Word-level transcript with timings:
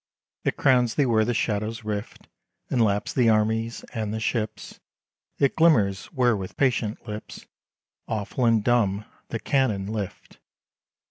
It 0.43 0.57
crowns 0.57 0.95
thee 0.95 1.05
where 1.05 1.23
the 1.23 1.35
shadows 1.35 1.83
rift, 1.83 2.27
And 2.71 2.83
laps 2.83 3.13
the 3.13 3.29
armies 3.29 3.83
and 3.93 4.11
the 4.11 4.19
ships. 4.19 4.79
It 5.37 5.55
glimmers 5.55 6.05
where 6.07 6.35
with 6.35 6.57
patient 6.57 7.07
lips, 7.07 7.45
Awful 8.07 8.45
and 8.45 8.63
dumb, 8.63 9.05
the 9.27 9.39
cannon 9.39 9.85
lift. 9.85 10.39